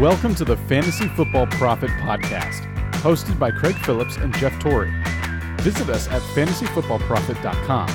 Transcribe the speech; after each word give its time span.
Welcome 0.00 0.34
to 0.36 0.46
the 0.46 0.56
Fantasy 0.56 1.08
Football 1.08 1.46
Profit 1.48 1.90
Podcast, 1.90 2.62
hosted 3.02 3.38
by 3.38 3.50
Craig 3.50 3.74
Phillips 3.84 4.16
and 4.16 4.34
Jeff 4.38 4.58
Torrey. 4.58 4.90
Visit 5.58 5.90
us 5.90 6.08
at 6.08 6.22
fantasyfootballprofit.com. 6.22 7.90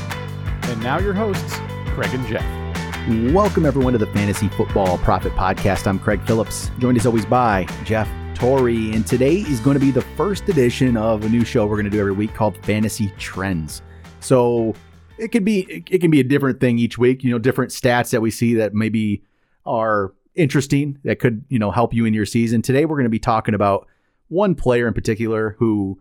And 0.70 0.84
now 0.84 1.00
your 1.00 1.16
hosts, 1.16 1.56
Craig 1.96 2.14
and 2.14 2.24
Jeff. 2.28 3.34
Welcome 3.34 3.66
everyone 3.66 3.94
to 3.94 3.98
the 3.98 4.06
Fantasy 4.06 4.50
Football 4.50 5.00
Profit 5.00 5.34
Podcast. 5.34 5.88
I'm 5.88 5.98
Craig 5.98 6.22
Phillips, 6.28 6.70
joined 6.78 6.96
as 7.00 7.08
always 7.08 7.26
by 7.26 7.66
Jeff 7.86 8.08
Torrey, 8.36 8.94
and 8.94 9.08
today 9.08 9.38
is 9.38 9.60
going 9.60 9.74
to 9.74 9.84
be 9.84 9.90
the 9.90 10.06
first 10.16 10.48
edition 10.48 10.98
of 10.98 11.24
a 11.24 11.30
new 11.30 11.44
show 11.44 11.66
we're 11.66 11.78
going 11.78 11.86
to 11.86 11.90
do 11.90 12.00
every 12.00 12.14
week 12.14 12.36
called 12.36 12.56
Fantasy 12.64 13.12
Trends. 13.18 13.82
So 14.20 14.76
it 15.18 15.32
could 15.32 15.44
be 15.44 15.84
it 15.90 16.02
can 16.02 16.12
be 16.12 16.20
a 16.20 16.24
different 16.24 16.60
thing 16.60 16.78
each 16.78 17.00
week, 17.00 17.24
you 17.24 17.32
know, 17.32 17.40
different 17.40 17.72
stats 17.72 18.12
that 18.12 18.22
we 18.22 18.30
see 18.30 18.54
that 18.54 18.76
maybe 18.76 19.24
are 19.66 20.14
interesting 20.36 21.00
that 21.04 21.20
could, 21.20 21.46
you 21.50 21.60
know, 21.60 21.72
help 21.72 21.94
you 21.94 22.06
in 22.06 22.14
your 22.14 22.26
season. 22.26 22.62
Today 22.62 22.86
we're 22.86 22.98
going 22.98 23.06
to 23.06 23.10
be 23.10 23.20
talking 23.20 23.54
about 23.54 23.88
one 24.28 24.56
player 24.56 24.88
in 24.88 24.94
particular 24.94 25.56
who 25.60 26.00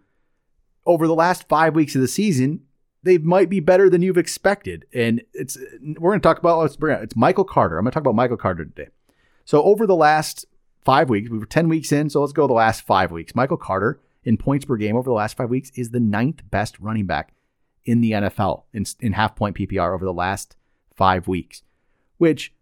over 0.86 1.06
the 1.06 1.14
last 1.14 1.48
5 1.48 1.74
weeks 1.74 1.94
of 1.94 2.00
the 2.00 2.08
season 2.08 2.62
they 3.04 3.18
might 3.18 3.50
be 3.50 3.60
better 3.60 3.90
than 3.90 4.02
you've 4.02 4.18
expected. 4.18 4.86
And 4.92 5.22
it's 5.34 5.58
we're 5.98 6.12
going 6.12 6.20
to 6.20 6.26
talk 6.26 6.38
about 6.38 6.58
let's 6.58 6.76
bring 6.76 6.96
it. 6.96 7.02
It's 7.02 7.16
Michael 7.16 7.44
Carter. 7.44 7.78
I'm 7.78 7.84
going 7.84 7.92
to 7.92 7.94
talk 7.94 8.02
about 8.02 8.14
Michael 8.14 8.38
Carter 8.38 8.64
today. 8.64 8.88
So 9.44 9.62
over 9.62 9.86
the 9.86 9.94
last 9.94 10.46
five 10.84 11.10
weeks, 11.10 11.30
we 11.30 11.38
were 11.38 11.46
10 11.46 11.68
weeks 11.68 11.92
in, 11.92 12.08
so 12.08 12.22
let's 12.22 12.32
go 12.32 12.46
the 12.46 12.54
last 12.54 12.86
five 12.86 13.12
weeks. 13.12 13.34
Michael 13.34 13.58
Carter 13.58 14.00
in 14.24 14.38
points 14.38 14.64
per 14.64 14.76
game 14.76 14.96
over 14.96 15.08
the 15.08 15.14
last 15.14 15.36
five 15.36 15.50
weeks 15.50 15.70
is 15.74 15.90
the 15.90 16.00
ninth 16.00 16.42
best 16.50 16.80
running 16.80 17.06
back 17.06 17.34
in 17.84 18.00
the 18.00 18.12
NFL 18.12 18.62
in, 18.72 18.86
in 19.00 19.12
half 19.12 19.36
point 19.36 19.56
PPR 19.56 19.94
over 19.94 20.04
the 20.04 20.12
last 20.12 20.56
five 20.96 21.28
weeks. 21.28 21.62
Which, 22.16 22.54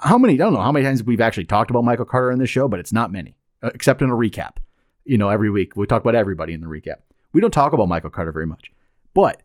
how 0.00 0.18
many? 0.18 0.34
I 0.34 0.36
don't 0.36 0.52
know 0.52 0.60
how 0.60 0.72
many 0.72 0.84
times 0.84 1.02
we've 1.02 1.20
actually 1.20 1.44
talked 1.44 1.70
about 1.70 1.84
Michael 1.84 2.04
Carter 2.04 2.30
in 2.30 2.38
this 2.38 2.50
show, 2.50 2.68
but 2.68 2.80
it's 2.80 2.92
not 2.92 3.12
many, 3.12 3.36
uh, 3.62 3.70
except 3.74 4.02
in 4.02 4.10
a 4.10 4.14
recap. 4.14 4.56
You 5.04 5.18
know, 5.18 5.28
every 5.28 5.50
week 5.50 5.76
we 5.76 5.86
talk 5.86 6.02
about 6.02 6.14
everybody 6.14 6.52
in 6.52 6.60
the 6.60 6.66
recap. 6.66 6.96
We 7.32 7.40
don't 7.40 7.52
talk 7.52 7.72
about 7.72 7.88
Michael 7.88 8.10
Carter 8.10 8.32
very 8.32 8.46
much, 8.46 8.72
but 9.14 9.42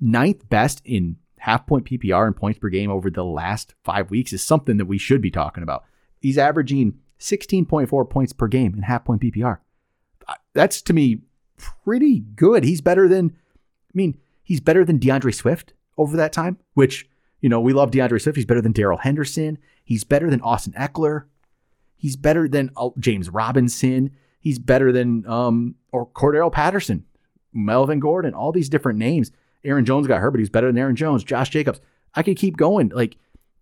ninth 0.00 0.48
best 0.48 0.82
in 0.84 1.16
half 1.38 1.66
point 1.66 1.84
PPR 1.84 2.26
and 2.26 2.36
points 2.36 2.58
per 2.58 2.68
game 2.68 2.90
over 2.90 3.10
the 3.10 3.24
last 3.24 3.74
five 3.84 4.10
weeks 4.10 4.32
is 4.32 4.42
something 4.42 4.78
that 4.78 4.86
we 4.86 4.98
should 4.98 5.20
be 5.20 5.30
talking 5.30 5.62
about. 5.62 5.84
He's 6.18 6.38
averaging 6.38 6.98
16.4 7.20 8.10
points 8.10 8.32
per 8.32 8.48
game 8.48 8.74
in 8.74 8.82
half 8.82 9.04
point 9.04 9.22
PPR. 9.22 9.58
That's 10.54 10.82
to 10.82 10.92
me 10.92 11.20
pretty 11.56 12.20
good. 12.20 12.64
He's 12.64 12.80
better 12.80 13.08
than, 13.08 13.36
I 13.36 13.92
mean, 13.94 14.18
he's 14.42 14.60
better 14.60 14.84
than 14.84 14.98
D'Andre 14.98 15.32
Swift 15.32 15.72
over 15.96 16.16
that 16.16 16.32
time, 16.32 16.58
which, 16.74 17.08
you 17.40 17.48
know, 17.48 17.60
we 17.60 17.72
love 17.72 17.90
D'Andre 17.90 18.18
Swift. 18.18 18.36
He's 18.36 18.46
better 18.46 18.60
than 18.60 18.72
Darrell 18.72 18.98
Henderson. 18.98 19.58
He's 19.84 20.04
better 20.04 20.30
than 20.30 20.40
Austin 20.40 20.72
Ekeler. 20.74 21.24
He's 21.96 22.16
better 22.16 22.48
than 22.48 22.70
uh, 22.76 22.90
James 22.98 23.28
Robinson. 23.30 24.10
He's 24.40 24.58
better 24.58 24.92
than, 24.92 25.26
um, 25.26 25.74
or 25.92 26.06
Cordarrelle 26.06 26.52
Patterson, 26.52 27.04
Melvin 27.52 28.00
Gordon, 28.00 28.34
all 28.34 28.52
these 28.52 28.68
different 28.68 28.98
names. 28.98 29.32
Aaron 29.64 29.84
Jones 29.84 30.06
got 30.06 30.20
hurt, 30.20 30.30
but 30.30 30.38
he's 30.38 30.50
better 30.50 30.68
than 30.68 30.78
Aaron 30.78 30.96
Jones, 30.96 31.24
Josh 31.24 31.50
Jacobs. 31.50 31.80
I 32.14 32.22
could 32.22 32.36
keep 32.36 32.56
going. 32.56 32.90
Like, 32.90 33.16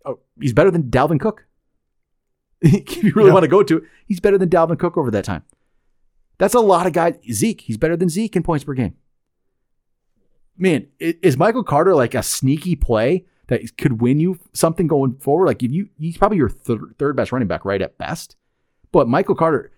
oh, 0.05 0.19
he's 0.41 0.53
better 0.53 0.71
than 0.71 0.85
Dalvin 0.85 1.21
Cook. 1.21 1.47
if 2.61 3.03
you 3.03 3.13
really 3.15 3.29
yeah. 3.29 3.35
want 3.35 3.45
to 3.45 3.49
go 3.49 3.63
to 3.63 3.79
it, 3.79 3.85
he's 4.07 4.21
better 4.21 4.39
than 4.39 4.49
Dalvin 4.49 4.79
Cook 4.79 4.97
over 4.97 5.11
that 5.11 5.25
time. 5.25 5.43
That's 6.39 6.55
a 6.55 6.61
lot 6.61 6.87
of 6.87 6.93
guys. 6.93 7.17
Zeke, 7.31 7.63
he's 7.63 7.77
better 7.77 7.97
than 7.97 8.09
Zeke 8.09 8.37
in 8.37 8.43
points 8.43 8.65
per 8.65 8.75
game. 8.75 8.95
Man, 10.57 10.87
is 10.99 11.37
Michael 11.37 11.65
Carter 11.65 11.95
like 11.95 12.15
a 12.15 12.23
sneaky 12.23 12.77
play 12.77 13.25
that 13.49 13.77
could 13.77 14.01
win 14.01 14.21
you 14.21 14.39
something 14.53 14.87
going 14.87 15.17
forward? 15.17 15.47
Like 15.47 15.63
if 15.63 15.71
you, 15.71 15.89
he's 15.99 16.17
probably 16.17 16.39
your 16.39 16.49
third, 16.49 16.95
third 16.99 17.17
best 17.17 17.33
running 17.33 17.49
back, 17.49 17.65
right 17.65 17.83
at 17.83 17.99
best. 17.99 18.37
But 18.93 19.09
Michael 19.09 19.35
Carter, 19.35 19.73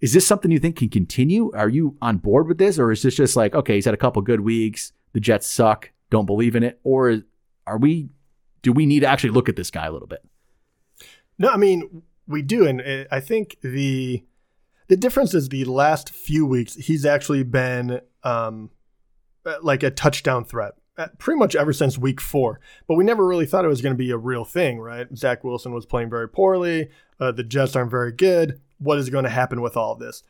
is 0.00 0.12
this 0.12 0.26
something 0.26 0.50
you 0.50 0.58
think 0.58 0.76
can 0.76 0.88
continue? 0.88 1.52
Are 1.54 1.68
you 1.68 1.96
on 2.00 2.18
board 2.18 2.48
with 2.48 2.58
this, 2.58 2.78
or 2.78 2.90
is 2.90 3.02
this 3.02 3.16
just 3.16 3.36
like 3.36 3.54
okay, 3.54 3.74
he's 3.74 3.84
had 3.84 3.94
a 3.94 3.98
couple 3.98 4.22
good 4.22 4.40
weeks, 4.40 4.92
the 5.12 5.20
Jets 5.20 5.46
suck, 5.46 5.90
don't 6.08 6.26
believe 6.26 6.56
in 6.56 6.62
it, 6.62 6.80
or 6.82 7.18
are 7.66 7.78
we? 7.78 8.08
Do 8.62 8.72
we 8.72 8.86
need 8.86 9.00
to 9.00 9.06
actually 9.06 9.30
look 9.30 9.48
at 9.48 9.56
this 9.56 9.70
guy 9.70 9.86
a 9.86 9.92
little 9.92 10.08
bit? 10.08 10.22
No, 11.38 11.48
I 11.48 11.56
mean 11.56 12.02
we 12.26 12.42
do, 12.42 12.66
and 12.66 13.06
I 13.10 13.20
think 13.20 13.58
the 13.62 14.24
the 14.88 14.96
difference 14.96 15.34
is 15.34 15.48
the 15.48 15.64
last 15.66 16.10
few 16.10 16.46
weeks 16.46 16.74
he's 16.74 17.04
actually 17.04 17.42
been 17.42 18.00
um, 18.24 18.70
uh, 19.44 19.56
like 19.62 19.82
a 19.82 19.90
touchdown 19.90 20.44
threat 20.44 20.72
uh, 20.74 20.79
pretty 21.18 21.38
much 21.38 21.54
ever 21.54 21.72
since 21.72 21.98
week 21.98 22.20
four. 22.20 22.60
But 22.86 22.94
we 22.94 23.04
never 23.04 23.26
really 23.26 23.46
thought 23.46 23.64
it 23.64 23.68
was 23.68 23.82
going 23.82 23.94
to 23.94 23.98
be 23.98 24.10
a 24.10 24.16
real 24.16 24.44
thing, 24.44 24.80
right? 24.80 25.06
Zach 25.16 25.44
Wilson 25.44 25.72
was 25.72 25.86
playing 25.86 26.10
very 26.10 26.28
poorly. 26.28 26.90
Uh, 27.18 27.32
the 27.32 27.44
Jets 27.44 27.76
aren't 27.76 27.90
very 27.90 28.12
good. 28.12 28.60
What 28.78 28.98
is 28.98 29.10
going 29.10 29.24
to 29.24 29.30
happen 29.30 29.60
with 29.60 29.76
all 29.76 29.94
this? 29.94 30.22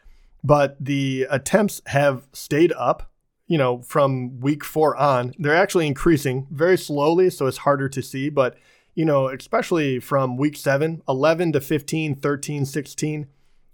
But 0.43 0.77
the 0.81 1.27
attempts 1.31 1.83
have 1.87 2.27
stayed 2.33 2.73
up, 2.73 3.11
you 3.47 3.59
know, 3.59 3.83
from 3.83 4.41
week 4.41 4.65
four 4.65 4.97
on. 4.97 5.35
They're 5.39 5.55
actually 5.55 5.87
increasing 5.87 6.47
very 6.51 6.79
slowly, 6.79 7.31
so 7.31 7.47
it's 7.47 7.59
harder 7.59 7.89
to 7.89 8.03
see. 8.03 8.31
But 8.31 8.57
you 8.95 9.05
know, 9.05 9.29
especially 9.29 10.01
from 10.01 10.37
week 10.37 10.57
7, 10.57 11.03
11 11.09 11.53
to 11.53 11.61
15, 11.61 12.17
13, 12.17 12.65
16. 12.67 13.27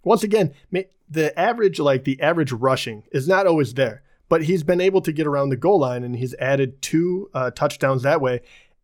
Once 0.05 0.23
again, 0.23 0.55
the 1.09 1.39
average, 1.39 1.81
like 1.81 2.05
the 2.05 2.21
average 2.21 2.53
rushing, 2.53 3.05
is 3.13 3.27
not 3.27 3.47
always 3.47 3.75
there, 3.75 4.03
but 4.29 4.45
he's 4.45 4.63
been 4.63 4.81
able 4.81 5.01
to 5.03 5.13
get 5.13 5.27
around 5.27 5.51
the 5.51 5.57
goal 5.57 5.81
line 5.81 6.03
and 6.05 6.17
he's 6.17 6.35
added 6.35 6.81
two 6.83 7.31
uh, 7.35 7.51
touchdowns 7.51 8.03
that 8.03 8.21
way. 8.21 8.41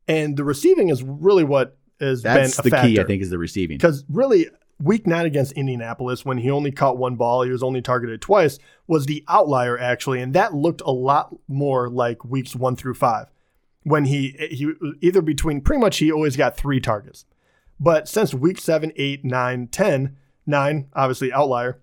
And 0.09 0.37
the 0.37 0.45
receiving 0.45 0.89
is 0.89 1.03
really 1.03 1.45
what 1.45 1.77
has 2.01 2.23
That's 2.23 2.57
been 2.57 2.65
the 2.65 2.71
factor. 2.71 2.89
key, 2.89 3.01
I 3.01 3.05
think, 3.05 3.23
is 3.23 3.31
the 3.31 3.39
receiving. 3.39 3.77
Because 3.77 4.05
really, 4.09 4.49
week 4.81 5.07
nine 5.07 5.27
against 5.27 5.53
Indianapolis, 5.53 6.25
when 6.25 6.39
he 6.39 6.51
only 6.51 6.73
caught 6.73 6.99
one 6.99 7.17
ball, 7.17 7.43
he 7.43 7.51
was 7.51 7.63
only 7.63 7.83
targeted 7.83 8.21
twice, 8.21 8.59
was 8.87 9.07
the 9.07 9.25
outlier 9.29 9.79
actually, 9.79 10.21
and 10.21 10.35
that 10.35 10.55
looked 10.55 10.83
a 10.83 10.91
lot 10.91 11.35
more 11.49 11.89
like 11.89 12.25
weeks 12.25 12.55
one 12.57 12.77
through 12.77 12.95
five 12.95 13.27
when 13.85 14.05
he 14.05 14.37
he 14.51 14.73
either 15.01 15.23
between 15.23 15.61
pretty 15.61 15.81
much 15.81 15.99
he 15.99 16.11
always 16.11 16.37
got 16.37 16.57
three 16.57 16.81
targets. 16.81 17.25
But 17.81 18.09
since 18.09 18.33
week 18.33 18.61
7, 18.61 18.93
8, 18.95 19.25
9, 19.25 19.67
10, 19.67 20.17
9, 20.47 20.89
obviously 20.95 21.33
outlier, 21.33 21.81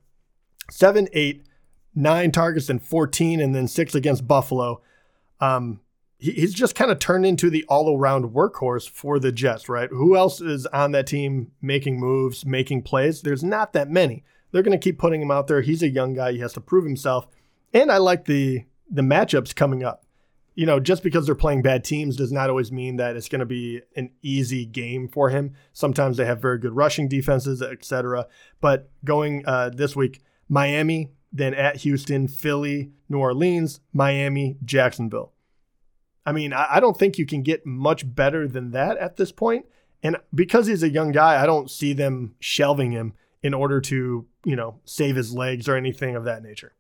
7, 0.72 1.10
8, 1.12 1.46
9 1.96 2.32
targets 2.32 2.70
and 2.70 2.82
14 2.82 3.40
and 3.40 3.54
then 3.54 3.68
6 3.68 3.96
against 3.96 4.28
Buffalo. 4.28 4.82
Um 5.40 5.82
he, 6.18 6.32
he's 6.32 6.54
just 6.54 6.76
kind 6.76 6.92
of 6.92 7.00
turned 7.00 7.26
into 7.26 7.50
the 7.50 7.64
all-around 7.70 8.32
workhorse 8.32 8.90
for 8.90 9.20
the 9.20 9.32
Jets, 9.32 9.70
right? 9.70 9.90
Who 9.90 10.18
else 10.18 10.42
is 10.42 10.66
on 10.68 10.92
that 10.92 11.08
team 11.08 11.52
making 11.62 12.00
moves, 12.00 12.46
making 12.46 12.84
plays? 12.84 13.22
There's 13.22 13.44
not 13.44 13.74
that 13.74 13.90
many. 13.90 14.24
They're 14.52 14.64
going 14.64 14.78
to 14.78 14.84
keep 14.84 14.98
putting 14.98 15.22
him 15.22 15.32
out 15.32 15.48
there. 15.48 15.62
He's 15.62 15.84
a 15.84 15.90
young 15.90 16.16
guy. 16.16 16.34
He 16.34 16.40
has 16.40 16.54
to 16.54 16.62
prove 16.62 16.84
himself. 16.84 17.28
And 17.74 17.92
I 17.92 17.98
like 17.98 18.26
the 18.26 18.66
the 18.92 19.04
matchups 19.04 19.56
coming 19.56 19.84
up 19.84 20.04
you 20.60 20.66
know, 20.66 20.78
just 20.78 21.04
because 21.04 21.26
they're 21.26 21.36
playing 21.36 21.62
bad 21.62 21.86
teams 21.86 22.18
does 22.18 22.34
not 22.34 22.50
always 22.50 22.70
mean 22.70 22.98
that 22.98 23.16
it's 23.16 23.30
going 23.30 23.40
to 23.40 23.46
be 23.46 23.82
an 23.96 24.10
easy 24.22 24.66
game 24.66 25.08
for 25.08 25.30
him. 25.30 25.54
Sometimes 25.72 26.18
they 26.18 26.26
have 26.26 26.42
very 26.42 26.58
good 26.58 26.76
rushing 26.76 27.08
defenses, 27.08 27.62
etc. 27.62 28.28
But 28.60 28.90
going 29.06 29.46
uh, 29.46 29.70
this 29.70 29.96
week, 29.96 30.22
Miami, 30.50 31.12
then 31.32 31.54
at 31.54 31.78
Houston, 31.78 32.28
Philly, 32.28 32.92
New 33.08 33.20
Orleans, 33.20 33.80
Miami, 33.94 34.58
Jacksonville. 34.64 35.32
I 36.26 36.32
mean, 36.32 36.54
I, 36.54 36.68
I 36.72 36.80
don't 36.80 36.98
think 36.98 37.18
you 37.18 37.26
can 37.26 37.44
get 37.44 37.66
much 37.66 38.16
better 38.16 38.48
than 38.48 38.72
that 38.72 38.98
at 38.98 39.18
this 39.18 39.32
point. 39.32 39.66
And 40.04 40.18
because 40.34 40.68
he's 40.68 40.84
a 40.84 40.90
young 40.90 41.12
guy, 41.12 41.42
I 41.42 41.46
don't 41.46 41.70
see 41.70 41.94
them 41.94 42.36
shelving 42.40 42.92
him 42.92 43.14
in 43.44 43.54
order 43.54 43.82
to, 43.82 44.26
you 44.46 44.56
know, 44.56 44.80
save 44.86 45.16
his 45.16 45.34
legs 45.34 45.68
or 45.68 45.76
anything 45.76 46.16
of 46.16 46.26
that 46.26 46.44
nature. 46.44 46.74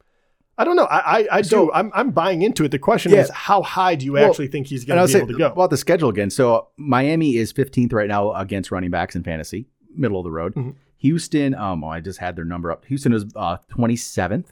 I 0.57 0.65
don't 0.65 0.75
know. 0.75 0.85
I 0.85 1.19
I, 1.19 1.27
I 1.31 1.41
so, 1.41 1.67
do. 1.67 1.71
I'm 1.71 1.89
I'm 1.93 2.11
buying 2.11 2.41
into 2.41 2.65
it. 2.65 2.71
The 2.71 2.79
question 2.79 3.13
yeah. 3.13 3.19
is, 3.21 3.29
how 3.29 3.61
high 3.61 3.95
do 3.95 4.05
you 4.05 4.13
well, 4.13 4.29
actually 4.29 4.47
think 4.47 4.67
he's 4.67 4.83
going 4.83 4.99
to 4.99 5.11
be 5.11 5.17
able 5.17 5.27
to 5.27 5.37
go? 5.37 5.47
About 5.47 5.69
the 5.69 5.77
schedule 5.77 6.09
again. 6.09 6.29
So 6.29 6.67
Miami 6.75 7.37
is 7.37 7.53
15th 7.53 7.93
right 7.93 8.09
now 8.09 8.33
against 8.33 8.69
running 8.69 8.91
backs 8.91 9.15
in 9.15 9.23
fantasy, 9.23 9.67
middle 9.95 10.19
of 10.19 10.25
the 10.25 10.31
road. 10.31 10.55
Mm-hmm. 10.55 10.71
Houston, 10.99 11.55
um, 11.55 11.83
oh, 11.83 11.87
I 11.87 11.99
just 12.01 12.19
had 12.19 12.35
their 12.35 12.45
number 12.45 12.71
up. 12.71 12.85
Houston 12.85 13.13
is 13.13 13.25
uh, 13.35 13.57
27th. 13.71 14.47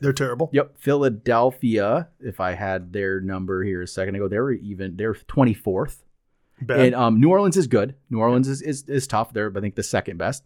They're 0.00 0.12
terrible. 0.12 0.50
Yep. 0.52 0.78
Philadelphia, 0.78 2.08
if 2.20 2.40
I 2.40 2.52
had 2.52 2.92
their 2.92 3.20
number 3.20 3.62
here 3.62 3.82
a 3.82 3.86
second 3.86 4.14
ago, 4.14 4.28
they 4.28 4.38
were 4.38 4.52
even. 4.52 4.96
They're 4.96 5.14
24th. 5.14 6.02
Bad. 6.60 6.80
And 6.80 6.94
um, 6.94 7.20
New 7.20 7.30
Orleans 7.30 7.56
is 7.56 7.66
good. 7.66 7.94
New 8.10 8.18
Orleans 8.18 8.48
is, 8.48 8.62
is 8.62 8.88
is 8.88 9.06
tough. 9.06 9.32
They're 9.32 9.52
I 9.54 9.60
think 9.60 9.74
the 9.74 9.82
second 9.82 10.18
best. 10.18 10.44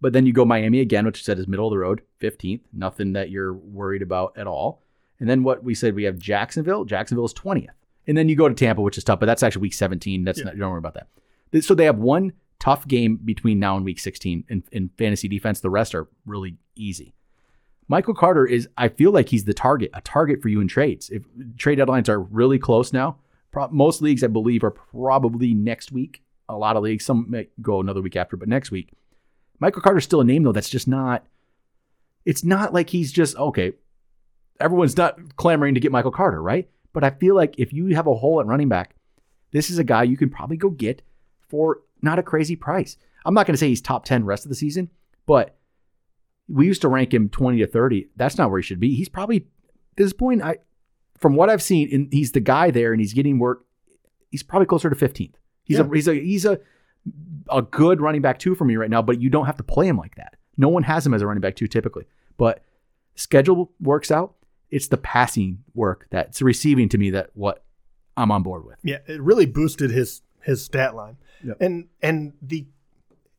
But 0.00 0.12
then 0.12 0.26
you 0.26 0.32
go 0.32 0.44
Miami 0.44 0.80
again, 0.80 1.06
which 1.06 1.18
you 1.18 1.24
said 1.24 1.38
is 1.38 1.46
middle 1.46 1.66
of 1.66 1.70
the 1.70 1.78
road, 1.78 2.02
15th. 2.20 2.60
Nothing 2.72 3.12
that 3.12 3.30
you're 3.30 3.52
worried 3.52 4.02
about 4.02 4.36
at 4.36 4.46
all. 4.46 4.82
And 5.20 5.28
then 5.28 5.42
what 5.42 5.62
we 5.62 5.74
said, 5.74 5.94
we 5.94 6.04
have 6.04 6.18
Jacksonville. 6.18 6.84
Jacksonville 6.84 7.24
is 7.24 7.34
20th. 7.34 7.68
And 8.06 8.16
then 8.16 8.28
you 8.28 8.36
go 8.36 8.48
to 8.48 8.54
Tampa, 8.54 8.82
which 8.82 8.98
is 8.98 9.04
tough, 9.04 9.20
but 9.20 9.26
that's 9.26 9.42
actually 9.42 9.62
week 9.62 9.74
17. 9.74 10.24
That's 10.24 10.38
yeah. 10.38 10.46
not, 10.46 10.54
you 10.54 10.60
don't 10.60 10.70
worry 10.70 10.78
about 10.78 10.94
that. 10.94 11.64
So 11.64 11.74
they 11.74 11.84
have 11.84 11.98
one 11.98 12.32
tough 12.64 12.88
game 12.88 13.18
between 13.22 13.58
now 13.58 13.76
and 13.76 13.84
week 13.84 13.98
16 13.98 14.44
in, 14.48 14.64
in 14.72 14.90
fantasy 14.96 15.28
defense. 15.28 15.60
The 15.60 15.68
rest 15.68 15.94
are 15.94 16.08
really 16.24 16.56
easy. 16.74 17.12
Michael 17.88 18.14
Carter 18.14 18.46
is, 18.46 18.68
I 18.78 18.88
feel 18.88 19.12
like 19.12 19.28
he's 19.28 19.44
the 19.44 19.52
target, 19.52 19.90
a 19.92 20.00
target 20.00 20.40
for 20.40 20.48
you 20.48 20.60
in 20.60 20.68
trades. 20.68 21.10
If 21.10 21.24
trade 21.58 21.78
deadlines 21.78 22.08
are 22.08 22.20
really 22.20 22.58
close 22.58 22.92
now, 22.92 23.18
pro- 23.50 23.68
most 23.68 24.00
leagues, 24.00 24.24
I 24.24 24.28
believe, 24.28 24.64
are 24.64 24.70
probably 24.70 25.52
next 25.52 25.92
week. 25.92 26.22
A 26.48 26.56
lot 26.56 26.76
of 26.76 26.82
leagues, 26.82 27.04
some 27.04 27.26
may 27.28 27.48
go 27.60 27.80
another 27.80 28.00
week 28.00 28.16
after, 28.16 28.38
but 28.38 28.48
next 28.48 28.70
week 28.70 28.92
Michael 29.58 29.82
Carter's 29.82 30.04
still 30.04 30.20
a 30.20 30.24
name 30.24 30.42
though 30.42 30.52
that's 30.52 30.70
just 30.70 30.88
not. 30.88 31.24
It's 32.24 32.44
not 32.44 32.72
like 32.72 32.90
he's 32.90 33.12
just 33.12 33.36
okay. 33.36 33.72
Everyone's 34.60 34.96
not 34.96 35.36
clamoring 35.36 35.74
to 35.74 35.80
get 35.80 35.92
Michael 35.92 36.10
Carter, 36.10 36.42
right? 36.42 36.68
But 36.92 37.04
I 37.04 37.10
feel 37.10 37.34
like 37.34 37.54
if 37.58 37.72
you 37.72 37.94
have 37.94 38.06
a 38.06 38.14
hole 38.14 38.40
at 38.40 38.46
running 38.46 38.68
back, 38.68 38.94
this 39.52 39.68
is 39.68 39.78
a 39.78 39.84
guy 39.84 40.04
you 40.04 40.16
can 40.16 40.30
probably 40.30 40.56
go 40.56 40.70
get 40.70 41.02
for 41.48 41.80
not 42.04 42.18
a 42.18 42.22
crazy 42.22 42.54
price. 42.56 42.96
I'm 43.26 43.34
not 43.34 43.46
going 43.46 43.54
to 43.54 43.58
say 43.58 43.68
he's 43.68 43.80
top 43.80 44.04
10 44.04 44.24
rest 44.24 44.44
of 44.44 44.50
the 44.50 44.54
season, 44.54 44.90
but 45.26 45.56
we 46.46 46.66
used 46.66 46.82
to 46.82 46.88
rank 46.88 47.12
him 47.14 47.28
20 47.30 47.58
to 47.58 47.66
30. 47.66 48.08
That's 48.16 48.36
not 48.38 48.50
where 48.50 48.60
he 48.60 48.62
should 48.64 48.80
be. 48.80 48.94
He's 48.94 49.08
probably 49.08 49.38
at 49.38 49.96
this 49.96 50.12
point, 50.12 50.42
I 50.42 50.58
from 51.18 51.34
what 51.36 51.48
I've 51.48 51.62
seen, 51.62 51.88
and 51.92 52.12
he's 52.12 52.32
the 52.32 52.40
guy 52.40 52.70
there 52.70 52.92
and 52.92 53.00
he's 53.00 53.14
getting 53.14 53.38
work. 53.38 53.64
He's 54.30 54.42
probably 54.42 54.66
closer 54.66 54.90
to 54.90 54.96
15th. 54.96 55.34
He's 55.64 55.78
Yeah. 55.78 55.84
a 55.84 55.94
he's 55.94 56.08
a 56.08 56.14
he's 56.14 56.44
a 56.44 56.60
a 57.50 57.62
good 57.62 58.00
running 58.00 58.20
back 58.22 58.38
two 58.38 58.54
for 58.54 58.64
me 58.64 58.76
right 58.76 58.90
now, 58.90 59.00
but 59.02 59.20
you 59.20 59.30
don't 59.30 59.46
have 59.46 59.56
to 59.56 59.62
play 59.62 59.86
him 59.88 59.96
like 59.96 60.16
that. 60.16 60.36
No 60.56 60.68
one 60.68 60.82
has 60.82 61.06
him 61.06 61.14
as 61.14 61.22
a 61.22 61.26
running 61.26 61.40
back 61.40 61.56
two 61.56 61.66
typically. 61.66 62.04
But 62.36 62.62
schedule 63.14 63.72
works 63.80 64.10
out. 64.10 64.34
It's 64.70 64.88
the 64.88 64.96
passing 64.96 65.58
work 65.74 66.08
that's 66.10 66.42
receiving 66.42 66.88
to 66.90 66.98
me 66.98 67.10
that 67.10 67.30
what 67.34 67.64
I'm 68.16 68.30
on 68.30 68.42
board 68.42 68.64
with. 68.64 68.76
Yeah, 68.82 68.98
it 69.06 69.20
really 69.22 69.46
boosted 69.46 69.90
his 69.90 70.20
his 70.44 70.64
stat 70.64 70.94
line. 70.94 71.16
Yep. 71.44 71.56
And 71.60 71.88
and 72.02 72.32
the 72.42 72.66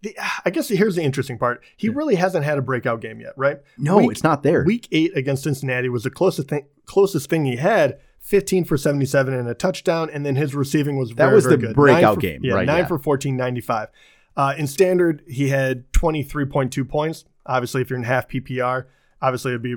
the 0.02 0.16
I 0.46 0.50
guess 0.50 0.68
here's 0.70 0.96
the 0.96 1.02
interesting 1.04 1.38
part. 1.38 1.64
He 1.78 1.90
really 1.90 2.16
hasn't 2.16 2.46
had 2.46 2.58
a 2.58 2.62
breakout 2.62 3.02
game 3.02 3.20
yet, 3.20 3.34
right? 3.38 3.60
No, 3.78 3.98
Week- 3.98 4.12
it's 4.12 4.24
not 4.24 4.44
there. 4.44 4.64
Week 4.64 4.88
eight 4.92 5.16
against 5.18 5.44
Cincinnati 5.44 5.90
was 5.90 6.04
the 6.04 6.10
closest 6.12 6.50
thing 6.50 6.68
closest 6.86 7.30
thing 7.30 7.46
he 7.46 7.56
had. 7.58 8.00
15 8.22 8.64
for 8.66 8.76
77 8.76 9.36
and 9.36 9.48
a 9.48 9.54
touchdown, 9.54 10.10
and 10.12 10.26
then 10.26 10.36
his 10.36 10.56
receiving 10.56 10.98
was 10.98 11.10
That 11.10 11.16
very, 11.18 11.36
was 11.36 11.44
very 11.46 11.58
the 11.58 11.68
good. 11.68 11.76
breakout 11.76 12.16
for- 12.16 12.22
game, 12.22 12.40
yeah, 12.44 12.56
right, 12.56 12.66
nine 12.66 12.80
yeah. 12.80 12.88
for 12.88 12.98
14, 12.98 13.38
95. 13.38 13.90
Uh, 14.36 14.56
in 14.58 14.66
standard, 14.66 15.22
he 15.28 15.50
had 15.50 15.92
23.2 15.94 16.90
points. 16.90 17.26
Obviously, 17.46 17.82
if 17.84 17.90
you're 17.92 18.00
in 18.00 18.04
half 18.04 18.28
PPR, 18.28 18.86
obviously 19.22 19.52
it'd 19.52 19.62
be 19.62 19.76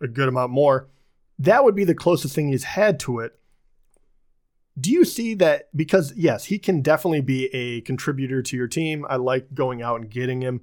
a 0.00 0.06
good 0.06 0.28
amount 0.28 0.52
more. 0.52 0.88
That 1.36 1.64
would 1.64 1.74
be 1.74 1.82
the 1.82 1.96
closest 1.96 2.32
thing 2.32 2.46
he's 2.48 2.62
had 2.62 3.00
to 3.00 3.18
it. 3.18 3.36
Do 4.78 4.90
you 4.90 5.04
see 5.04 5.34
that? 5.34 5.74
Because 5.76 6.12
yes, 6.16 6.46
he 6.46 6.58
can 6.58 6.80
definitely 6.80 7.20
be 7.20 7.46
a 7.54 7.80
contributor 7.82 8.42
to 8.42 8.56
your 8.56 8.68
team. 8.68 9.04
I 9.08 9.16
like 9.16 9.54
going 9.54 9.82
out 9.82 10.00
and 10.00 10.10
getting 10.10 10.42
him 10.42 10.60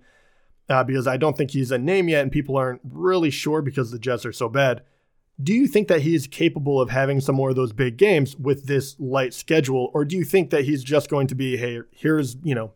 uh, 0.69 0.83
because 0.83 1.07
I 1.07 1.18
don't 1.18 1.38
think 1.38 1.51
he's 1.51 1.71
a 1.71 1.77
name 1.77 2.09
yet, 2.09 2.24
and 2.24 2.31
people 2.31 2.57
aren't 2.57 2.81
really 2.83 3.30
sure 3.30 3.62
because 3.62 3.92
the 3.92 4.00
Jets 4.00 4.25
are 4.25 4.31
so 4.33 4.50
bad. 4.50 4.81
Do 5.42 5.54
you 5.54 5.68
think 5.68 5.88
that 5.88 6.01
he's 6.01 6.25
capable 6.25 6.81
of 6.81 6.89
having 6.89 7.21
some 7.21 7.36
more 7.36 7.51
of 7.51 7.56
those 7.56 7.71
big 7.71 7.98
games 7.98 8.36
with 8.38 8.65
this 8.65 9.00
light 9.00 9.33
schedule, 9.33 9.92
or 9.94 10.04
do 10.04 10.18
you 10.18 10.24
think 10.24 10.50
that 10.50 10.65
he's 10.65 10.83
just 10.83 11.09
going 11.09 11.27
to 11.27 11.36
be, 11.36 11.57
hey, 11.57 11.81
here's 11.92 12.38
you 12.44 12.56
know, 12.56 12.71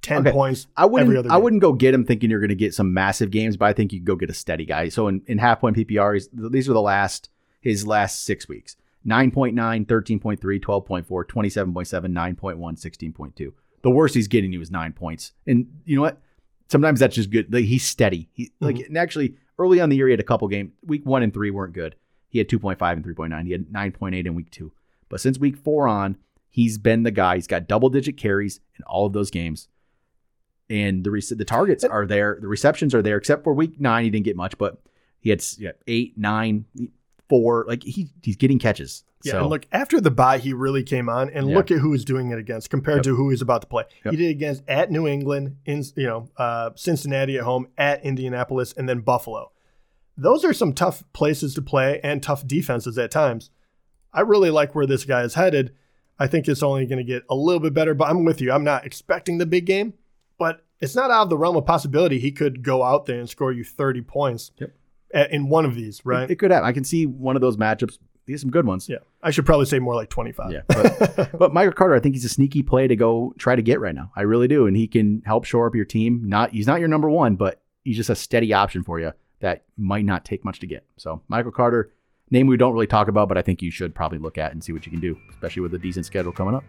ten 0.00 0.20
Okay. 0.20 0.32
points 0.32 0.68
I 0.76 0.86
wouldn't. 0.86 1.16
other 1.16 1.30
I 1.30 1.36
wouldn't 1.36 1.60
go 1.60 1.72
get 1.74 1.92
him 1.92 2.04
thinking 2.06 2.30
you're 2.30 2.40
going 2.40 2.48
to 2.48 2.54
get 2.54 2.72
some 2.74 2.94
massive 2.94 3.30
games, 3.30 3.56
but 3.56 3.66
I 3.66 3.72
think 3.74 3.92
you 3.92 3.98
can 3.98 4.06
go 4.06 4.16
get 4.16 4.30
a 4.30 4.34
steady 4.34 4.64
guy. 4.64 4.88
So 4.88 5.06
in, 5.08 5.22
in 5.26 5.38
half 5.38 5.60
point 5.60 5.76
PPR, 5.76 6.14
he's, 6.14 6.28
these 6.32 6.68
are 6.68 6.72
the 6.72 6.80
last 6.80 7.28
his 7.60 7.86
last 7.86 8.24
six 8.24 8.48
weeks: 8.48 8.76
9.9, 9.06 9.86
13.3, 9.86 10.38
12.4, 10.38 11.06
27.7, 11.06 12.36
9.1, 12.36 12.56
16.2. 12.56 13.52
The 13.82 13.90
worst 13.90 14.14
he's 14.14 14.28
getting 14.28 14.52
you 14.52 14.60
is 14.60 14.70
nine 14.70 14.92
points, 14.92 15.32
and 15.46 15.66
you 15.84 15.96
know 15.96 16.02
what? 16.02 16.20
Sometimes 16.68 17.00
that's 17.00 17.16
just 17.16 17.30
good. 17.30 17.52
Like 17.52 17.64
he's 17.64 17.84
steady. 17.84 18.28
He 18.32 18.52
like 18.60 18.76
mm-hmm. 18.76 18.86
and 18.86 18.98
actually 18.98 19.34
early 19.58 19.80
on 19.80 19.88
the 19.88 19.96
year 19.96 20.06
he 20.06 20.12
had 20.12 20.20
a 20.20 20.24
couple 20.24 20.48
games. 20.48 20.72
Week 20.86 21.04
one 21.04 21.22
and 21.22 21.34
three 21.34 21.50
weren't 21.50 21.74
good. 21.74 21.96
He 22.28 22.38
had 22.38 22.48
2.5 22.48 22.92
and 22.92 23.04
3.9. 23.04 23.44
He 23.44 23.52
had 23.52 23.66
9.8 23.66 24.26
in 24.26 24.34
week 24.34 24.50
two. 24.50 24.72
But 25.10 25.20
since 25.20 25.38
week 25.38 25.54
four 25.54 25.86
on, 25.86 26.16
he's 26.48 26.78
been 26.78 27.02
the 27.02 27.10
guy. 27.10 27.34
He's 27.34 27.46
got 27.46 27.68
double 27.68 27.90
digit 27.90 28.16
carries 28.16 28.60
in 28.74 28.84
all 28.84 29.04
of 29.04 29.12
those 29.12 29.30
games 29.30 29.68
and 30.72 31.04
the 31.04 31.10
rec- 31.10 31.28
the 31.28 31.44
targets 31.44 31.84
are 31.84 32.06
there, 32.06 32.38
the 32.40 32.48
receptions 32.48 32.94
are 32.94 33.02
there, 33.02 33.18
except 33.18 33.44
for 33.44 33.52
week 33.52 33.78
nine, 33.78 34.04
he 34.04 34.10
didn't 34.10 34.24
get 34.24 34.36
much, 34.36 34.56
but 34.56 34.78
he 35.20 35.28
had 35.28 35.44
yeah, 35.58 35.72
eight, 35.86 36.16
nine, 36.16 36.64
four, 37.40 37.64
like 37.66 37.82
he 37.82 38.10
he's 38.22 38.36
getting 38.36 38.58
catches. 38.58 39.04
Yeah, 39.24 39.32
so 39.32 39.38
and 39.42 39.48
look, 39.48 39.66
after 39.72 40.00
the 40.02 40.10
bye, 40.10 40.36
he 40.38 40.52
really 40.52 40.82
came 40.82 41.08
on, 41.08 41.30
and 41.30 41.48
Yeah. 41.48 41.56
look 41.56 41.70
at 41.70 41.78
who 41.78 41.92
he's 41.92 42.04
doing 42.04 42.30
it 42.30 42.38
against 42.38 42.68
compared 42.68 42.98
Yep. 42.98 43.04
to 43.04 43.16
who 43.16 43.30
he's 43.30 43.40
about 43.40 43.62
to 43.62 43.66
play. 43.68 43.84
Yep. 44.04 44.12
He 44.12 44.16
did 44.18 44.26
it 44.26 44.30
against 44.32 44.62
at 44.68 44.90
New 44.90 45.06
England, 45.06 45.56
in 45.64 45.82
you 45.96 46.06
know 46.06 46.28
uh, 46.36 46.70
Cincinnati 46.74 47.38
at 47.38 47.44
home, 47.44 47.68
at 47.78 48.04
Indianapolis, 48.04 48.74
and 48.76 48.86
then 48.88 49.00
Buffalo. 49.00 49.52
Those 50.16 50.44
are 50.44 50.52
some 50.52 50.74
tough 50.74 51.04
places 51.14 51.54
to 51.54 51.62
play 51.62 52.00
and 52.04 52.22
tough 52.22 52.46
defenses 52.46 52.98
at 52.98 53.10
times. 53.10 53.48
I 54.12 54.20
really 54.20 54.50
like 54.50 54.74
where 54.74 54.84
this 54.86 55.04
guy 55.06 55.22
is 55.22 55.34
headed. 55.34 55.72
I 56.18 56.26
think 56.26 56.46
it's 56.48 56.62
only 56.62 56.84
going 56.84 56.98
to 56.98 57.04
get 57.04 57.22
a 57.30 57.34
little 57.34 57.60
bit 57.60 57.72
better, 57.72 57.94
but 57.94 58.10
I'm 58.10 58.24
with 58.24 58.40
you. 58.42 58.52
I'm 58.52 58.64
not 58.64 58.84
expecting 58.84 59.38
the 59.38 59.46
big 59.46 59.64
game, 59.64 59.94
but 60.38 60.66
it's 60.80 60.94
not 60.94 61.10
out 61.10 61.22
of 61.22 61.30
the 61.30 61.38
realm 61.38 61.56
of 61.56 61.64
possibility. 61.64 62.18
He 62.18 62.30
could 62.30 62.62
go 62.62 62.82
out 62.82 63.06
there 63.06 63.18
and 63.18 63.28
score 63.30 63.52
you 63.52 63.64
30 63.64 64.02
points 64.02 64.50
Yep. 64.58 64.72
In 65.12 65.48
one 65.48 65.64
of 65.64 65.74
these, 65.74 65.98
it- 66.00 66.06
right? 66.06 66.30
it, 66.30 66.36
could 66.36 66.50
happen. 66.50 66.66
I 66.68 66.72
can 66.72 66.84
see 66.84 67.06
one 67.06 67.36
of 67.36 67.42
those 67.42 67.56
matchups. 67.56 67.98
These 68.24 68.36
are 68.36 68.38
some 68.42 68.50
good 68.50 68.66
ones. 68.66 68.88
yeah, 68.88 68.98
I 69.22 69.32
should 69.32 69.44
probably 69.44 69.66
say 69.66 69.80
more 69.80 69.96
like 69.96 70.08
25. 70.08 70.52
Yeah, 70.52 70.60
but, 70.68 71.30
but 71.38 71.52
Michael 71.52 71.72
Carter, 71.72 71.96
I 71.96 72.00
think 72.00 72.14
he's 72.14 72.24
a 72.24 72.28
sneaky 72.28 72.62
play 72.62 72.86
to 72.86 72.94
go 72.94 73.34
try 73.36 73.56
to 73.56 73.62
get 73.62 73.80
right 73.80 73.94
now. 73.94 74.12
I 74.14 74.22
really 74.22 74.46
do, 74.46 74.66
and 74.68 74.76
he 74.76 74.86
can 74.86 75.22
help 75.26 75.44
shore 75.44 75.66
up 75.66 75.74
your 75.74 75.84
team. 75.84 76.22
Not 76.28 76.52
he's 76.52 76.66
not 76.68 76.78
your 76.78 76.88
number 76.88 77.10
one, 77.10 77.34
but 77.34 77.60
he's 77.82 77.96
just 77.96 78.10
a 78.10 78.14
steady 78.14 78.52
option 78.52 78.84
for 78.84 79.00
you 79.00 79.12
that 79.40 79.64
might 79.76 80.04
not 80.04 80.24
take 80.24 80.44
much 80.44 80.60
to 80.60 80.68
get. 80.68 80.84
So 80.98 81.20
Michael 81.26 81.50
Carter, 81.50 81.92
name 82.30 82.46
we 82.46 82.56
don't 82.56 82.72
really 82.74 82.86
talk 82.86 83.08
about, 83.08 83.28
but 83.28 83.36
I 83.36 83.42
think 83.42 83.60
you 83.60 83.72
should 83.72 83.92
probably 83.92 84.18
look 84.18 84.38
at 84.38 84.52
and 84.52 84.62
see 84.62 84.72
what 84.72 84.86
you 84.86 84.92
can 84.92 85.00
do, 85.00 85.18
especially 85.30 85.62
with 85.62 85.74
a 85.74 85.78
decent 85.78 86.06
schedule 86.06 86.30
coming 86.30 86.54
up. 86.54 86.62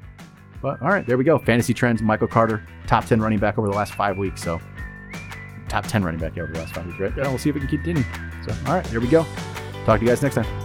But 0.60 0.82
all 0.82 0.88
right, 0.90 1.06
there 1.06 1.18
we 1.20 1.24
go. 1.24 1.38
Fantasy 1.38 1.74
trends. 1.76 2.02
Michael 2.02 2.28
Carter, 2.28 2.66
top 2.88 3.06
ten 3.06 3.22
running 3.22 3.38
back 3.38 3.60
over 3.60 3.68
the 3.70 3.76
last 3.76 3.94
five 3.94 4.18
weeks. 4.18 4.42
So 4.42 4.60
top 5.74 5.88
ten 5.88 6.04
running 6.04 6.20
back 6.20 6.38
over 6.38 6.54
the 6.54 6.60
last 6.60 6.76
five 6.76 6.86
years, 6.86 7.00
right? 7.00 7.18
And 7.18 7.28
we'll 7.28 7.40
see 7.40 7.50
if 7.50 7.56
we 7.56 7.62
can 7.62 7.70
continue. 7.70 8.04
So 8.46 8.56
all 8.68 8.76
right, 8.76 8.86
here 8.88 9.00
we 9.00 9.08
go. 9.08 9.26
Talk 9.86 10.00
to 10.00 10.06
you 10.06 10.12
guys 10.12 10.22
next 10.22 10.36
time. 10.36 10.63